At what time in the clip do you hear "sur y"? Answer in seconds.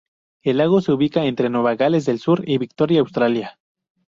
2.17-2.57